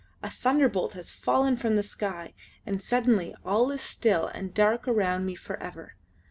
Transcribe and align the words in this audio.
A 0.23 0.31
thunderbolt 0.31 0.93
has 0.93 1.11
fallen 1.11 1.55
from 1.57 1.75
that 1.75 1.83
sky, 1.83 2.33
and 2.65 2.81
suddenly 2.81 3.35
all 3.45 3.69
is 3.69 3.81
still 3.81 4.25
and 4.33 4.51
dark 4.51 4.87
around 4.87 5.27
me 5.27 5.35
for 5.35 5.57
ever. 5.61 5.93